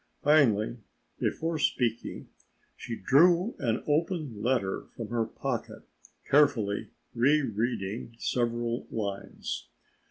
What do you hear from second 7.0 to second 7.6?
re